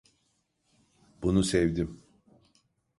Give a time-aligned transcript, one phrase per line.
[1.21, 2.03] Bunu sevdim.